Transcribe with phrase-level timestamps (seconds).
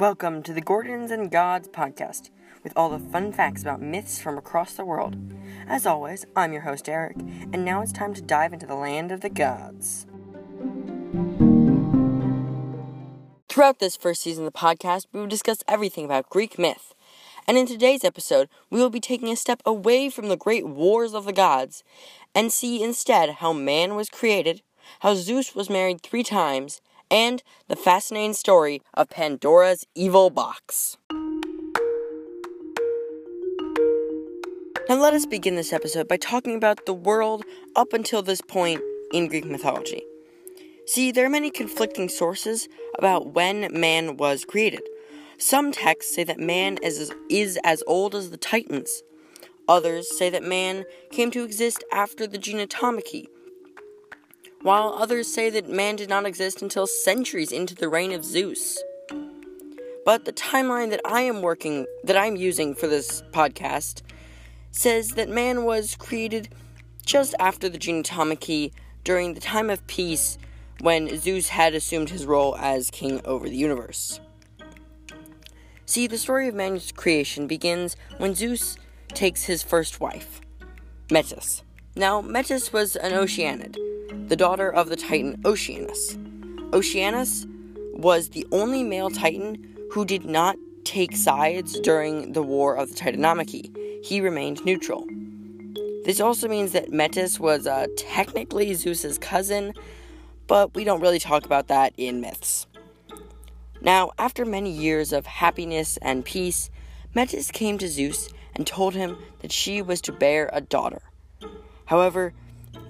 [0.00, 2.30] Welcome to the Gorgons and Gods podcast
[2.64, 5.14] with all the fun facts about myths from across the world.
[5.68, 7.18] As always, I'm your host Eric,
[7.52, 10.06] and now it's time to dive into the land of the gods.
[13.50, 16.94] Throughout this first season of the podcast, we will discuss everything about Greek myth.
[17.46, 21.12] And in today's episode, we will be taking a step away from the great wars
[21.12, 21.84] of the gods
[22.34, 24.62] and see instead how man was created,
[25.00, 26.80] how Zeus was married three times,
[27.10, 30.96] and the fascinating story of Pandora's evil box.
[34.88, 37.44] Now, let us begin this episode by talking about the world
[37.76, 38.80] up until this point
[39.12, 40.02] in Greek mythology.
[40.86, 44.82] See, there are many conflicting sources about when man was created.
[45.38, 49.02] Some texts say that man is, is as old as the Titans.
[49.68, 53.26] Others say that man came to exist after the Gigantomachy,
[54.62, 58.78] while others say that man did not exist until centuries into the reign of Zeus.
[60.04, 64.02] But the timeline that I am working that I'm using for this podcast
[64.70, 66.48] says that man was created
[67.04, 68.72] just after the Gigantomachy
[69.04, 70.38] during the time of peace
[70.80, 74.20] when Zeus had assumed his role as king over the universe.
[75.86, 78.76] See, the story of man's creation begins when Zeus
[79.08, 80.40] takes his first wife,
[81.10, 81.62] Metis.
[82.00, 83.76] Now, Metis was an Oceanid,
[84.30, 86.16] the daughter of the Titan Oceanus.
[86.72, 87.46] Oceanus
[87.92, 92.94] was the only male Titan who did not take sides during the War of the
[92.94, 94.02] Titanomachy.
[94.02, 95.06] He remained neutral.
[96.06, 99.74] This also means that Metis was uh, technically Zeus's cousin,
[100.46, 102.66] but we don't really talk about that in myths.
[103.82, 106.70] Now, after many years of happiness and peace,
[107.14, 111.02] Metis came to Zeus and told him that she was to bear a daughter.
[111.90, 112.32] However,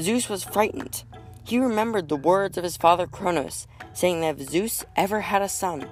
[0.00, 1.04] Zeus was frightened.
[1.44, 5.50] He remembered the words of his father Kronos, saying that if Zeus ever had a
[5.50, 5.86] son,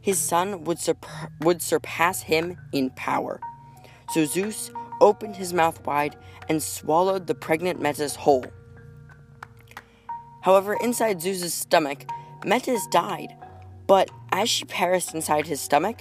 [0.00, 0.80] his son would,
[1.40, 3.38] would surpass him in power.
[4.10, 6.16] So Zeus opened his mouth wide
[6.48, 8.46] and swallowed the pregnant Metis whole.
[10.42, 12.10] However, inside Zeus's stomach,
[12.44, 13.36] Metis died,
[13.86, 16.00] but as she perished inside his stomach,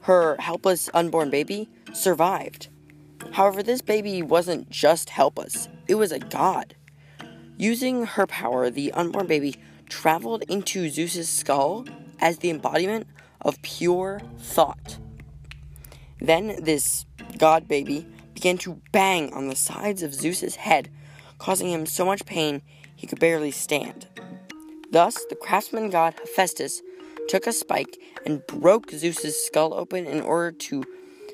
[0.00, 2.68] her helpless unborn baby survived.
[3.32, 6.74] However, this baby wasn't just helpless, it was a god.
[7.56, 9.56] Using her power, the unborn baby
[9.88, 11.86] traveled into Zeus's skull
[12.20, 13.06] as the embodiment
[13.40, 14.98] of pure thought.
[16.20, 17.06] Then this
[17.38, 20.90] god baby began to bang on the sides of Zeus's head,
[21.38, 22.62] causing him so much pain
[22.96, 24.08] he could barely stand.
[24.90, 26.82] Thus, the craftsman god Hephaestus
[27.28, 30.84] took a spike and broke Zeus's skull open in order to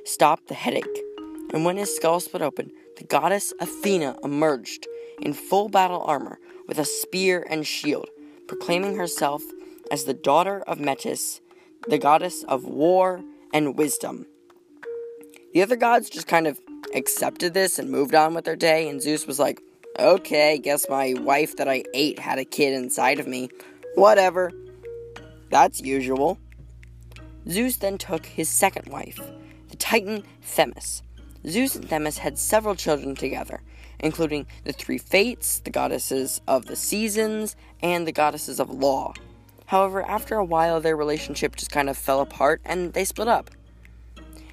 [0.05, 0.85] stop the headache.
[1.53, 4.87] And when his skull split open, the goddess Athena emerged
[5.21, 8.09] in full battle armor with a spear and shield,
[8.47, 9.43] proclaiming herself
[9.91, 11.41] as the daughter of Metis,
[11.89, 14.27] the goddess of war and wisdom.
[15.53, 16.61] The other gods just kind of
[16.95, 19.61] accepted this and moved on with their day, and Zeus was like,
[19.99, 23.49] okay, guess my wife that I ate had a kid inside of me.
[23.95, 24.53] Whatever.
[25.51, 26.39] That's usual.
[27.49, 29.19] Zeus then took his second wife,
[29.69, 31.03] the Titan Themis.
[31.47, 33.63] Zeus and Themis had several children together,
[33.99, 39.15] including the three fates, the goddesses of the seasons, and the goddesses of law.
[39.67, 43.51] However, after a while, their relationship just kind of fell apart and they split up.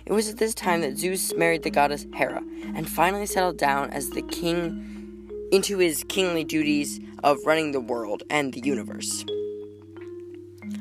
[0.06, 2.42] It was at this time that Zeus married the goddess Hera
[2.76, 8.24] and finally settled down as the king into his kingly duties of running the world
[8.30, 9.26] and the universe.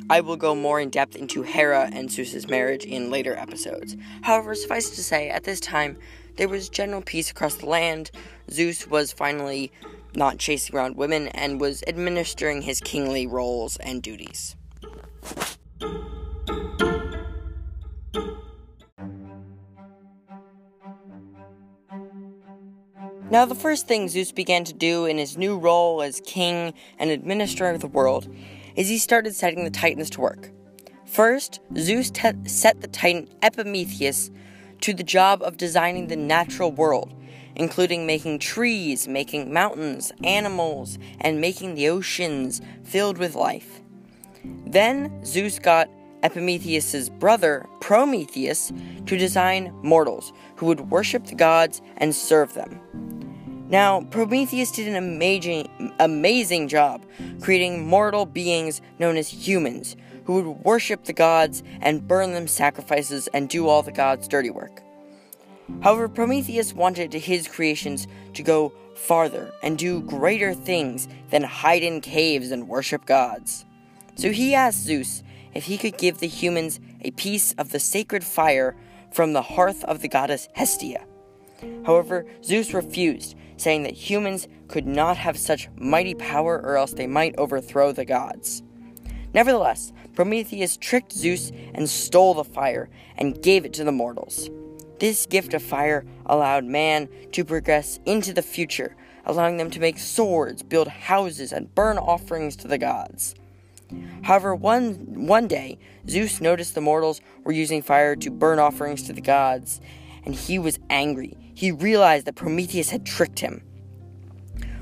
[0.08, 3.96] I will go more in depth into Hera and Zeus's marriage in later episodes.
[4.22, 5.98] However, suffice to say, at this time,
[6.36, 8.12] there was general peace across the land.
[8.48, 9.72] Zeus was finally
[10.14, 14.54] not chasing around women and was administering his kingly roles and duties.
[23.28, 27.10] Now, the first thing Zeus began to do in his new role as king and
[27.10, 28.28] administrator of the world
[28.76, 30.50] is he started setting the Titans to work.
[31.06, 34.30] First, Zeus te- set the Titan Epimetheus
[34.82, 37.14] to the job of designing the natural world,
[37.54, 43.80] including making trees, making mountains, animals, and making the oceans filled with life.
[44.66, 45.88] Then Zeus got
[46.22, 48.72] Epimetheus's brother, Prometheus,
[49.06, 52.80] to design mortals who would worship the gods and serve them.
[53.68, 55.68] Now, Prometheus did an amazing,
[55.98, 57.04] amazing job
[57.40, 63.28] creating mortal beings known as humans who would worship the gods and burn them sacrifices
[63.28, 64.82] and do all the gods' dirty work.
[65.82, 72.00] However, Prometheus wanted his creations to go farther and do greater things than hide in
[72.00, 73.64] caves and worship gods.
[74.14, 75.24] So he asked Zeus
[75.54, 78.76] if he could give the humans a piece of the sacred fire
[79.12, 81.04] from the hearth of the goddess Hestia.
[81.84, 87.06] However, Zeus refused, saying that humans could not have such mighty power or else they
[87.06, 88.62] might overthrow the gods.
[89.34, 94.48] Nevertheless, Prometheus tricked Zeus and stole the fire and gave it to the mortals.
[94.98, 99.98] This gift of fire allowed man to progress into the future, allowing them to make
[99.98, 103.34] swords, build houses, and burn offerings to the gods.
[104.22, 105.78] However, one, one day,
[106.08, 109.80] Zeus noticed the mortals were using fire to burn offerings to the gods,
[110.26, 111.36] and he was angry.
[111.54, 113.62] He realized that Prometheus had tricked him.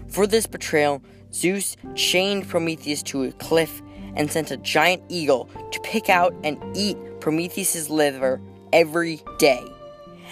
[0.08, 1.02] For this betrayal,
[1.32, 3.82] Zeus chained Prometheus to a cliff
[4.16, 8.40] and sent a giant eagle to pick out and eat Prometheus's liver
[8.72, 9.64] every day.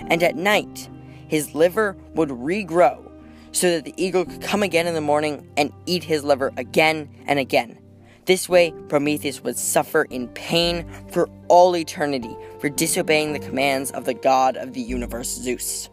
[0.09, 0.89] And at night,
[1.29, 3.09] his liver would regrow
[3.53, 7.09] so that the eagle could come again in the morning and eat his liver again
[7.27, 7.79] and again.
[8.25, 14.05] This way, Prometheus would suffer in pain for all eternity for disobeying the commands of
[14.05, 15.91] the god of the universe, Zeus.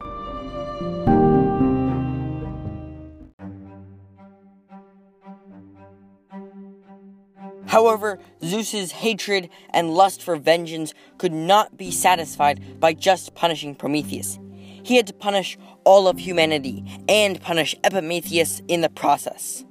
[7.65, 14.39] However, Zeus's hatred and lust for vengeance could not be satisfied by just punishing Prometheus.
[14.83, 19.65] He had to punish all of humanity and punish Epimetheus in the process.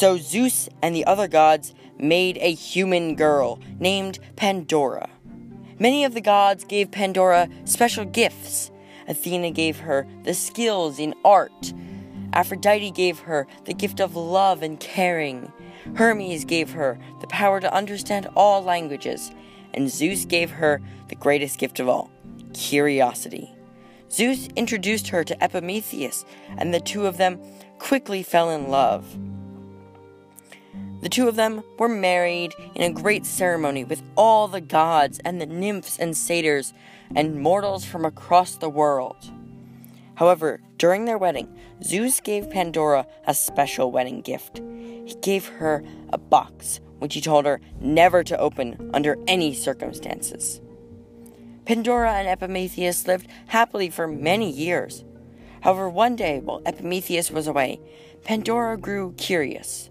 [0.00, 5.10] So Zeus and the other gods made a human girl named Pandora.
[5.78, 8.70] Many of the gods gave Pandora special gifts.
[9.08, 11.74] Athena gave her the skills in art.
[12.32, 15.52] Aphrodite gave her the gift of love and caring.
[15.96, 19.30] Hermes gave her the power to understand all languages.
[19.74, 20.80] And Zeus gave her
[21.10, 22.10] the greatest gift of all
[22.54, 23.54] curiosity.
[24.10, 26.24] Zeus introduced her to Epimetheus,
[26.56, 27.38] and the two of them
[27.78, 29.18] quickly fell in love.
[31.00, 35.40] The two of them were married in a great ceremony with all the gods and
[35.40, 36.74] the nymphs and satyrs
[37.14, 39.16] and mortals from across the world.
[40.16, 41.48] However, during their wedding,
[41.82, 44.58] Zeus gave Pandora a special wedding gift.
[44.58, 45.82] He gave her
[46.12, 50.60] a box, which he told her never to open under any circumstances.
[51.64, 55.04] Pandora and Epimetheus lived happily for many years.
[55.62, 57.80] However, one day, while Epimetheus was away,
[58.24, 59.88] Pandora grew curious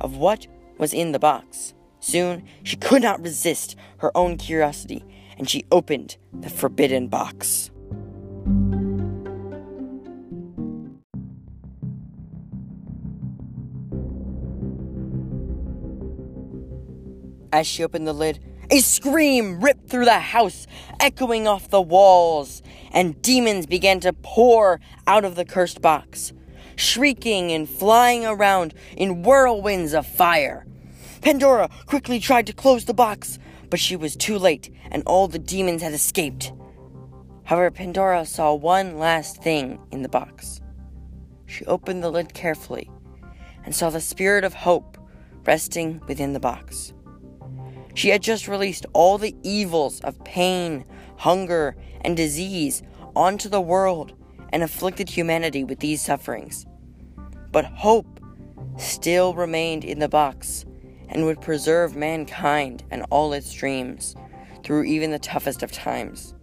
[0.00, 0.46] of what
[0.78, 1.74] was in the box.
[2.00, 5.04] Soon, she could not resist her own curiosity,
[5.36, 7.70] and she opened the forbidden box.
[17.52, 18.38] As she opened the lid,
[18.70, 20.66] a scream ripped through the house,
[21.00, 22.62] echoing off the walls,
[22.92, 26.32] and demons began to pour out of the cursed box
[26.80, 30.66] shrieking and flying around in whirlwinds of fire.
[31.20, 33.38] Pandora quickly tried to close the box,
[33.68, 36.52] but she was too late, and all the demons had escaped.
[37.44, 40.60] However, Pandora saw one last thing in the box.
[41.46, 42.90] She opened the lid carefully
[43.64, 44.96] and saw the spirit of hope
[45.44, 46.92] resting within the box.
[47.94, 50.84] She had just released all the evils of pain,
[51.16, 52.82] hunger, and disease
[53.16, 54.12] onto the world
[54.52, 56.66] and afflicted humanity with these sufferings.
[57.52, 58.20] But hope
[58.78, 60.64] still remained in the box
[61.08, 64.14] and would preserve mankind and all its dreams
[64.62, 66.34] through even the toughest of times.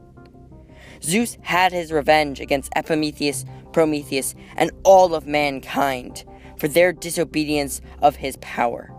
[1.01, 6.25] Zeus had his revenge against Epimetheus, Prometheus, and all of mankind
[6.57, 8.93] for their disobedience of his power.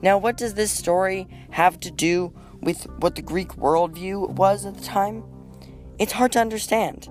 [0.00, 4.76] Now, what does this story have to do with what the Greek worldview was at
[4.76, 5.24] the time?
[5.98, 7.08] It's hard to understand.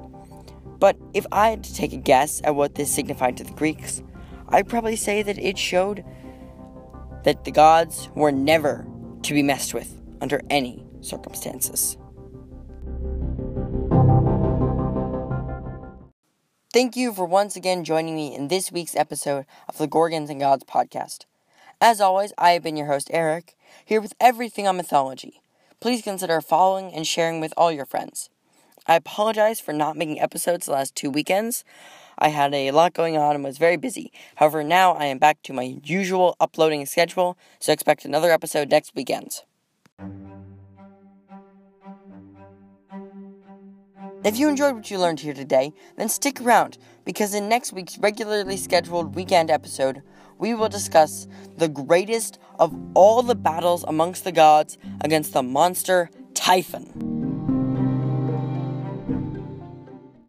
[0.80, 4.04] But if I had to take a guess at what this signified to the Greeks,
[4.50, 6.06] I'd probably say that it showed
[7.24, 8.88] that the gods were never
[9.24, 11.98] to be messed with under any circumstances.
[16.74, 20.40] Thank you for once again joining me in this week's episode of the Gorgons and
[20.40, 21.26] Gods podcast.
[21.82, 25.42] As always, I have been your host, Eric, here with everything on mythology.
[25.80, 28.30] Please consider following and sharing with all your friends.
[28.88, 31.66] I apologize for not making episodes the last two weekends.
[32.18, 34.12] I had a lot going on and was very busy.
[34.36, 38.96] However, now I am back to my usual uploading schedule, so expect another episode next
[38.96, 39.42] weekend.
[44.24, 47.98] If you enjoyed what you learned here today, then stick around because in next week's
[47.98, 50.02] regularly scheduled weekend episode,
[50.40, 51.28] we will discuss
[51.58, 57.07] the greatest of all the battles amongst the gods against the monster Typhon.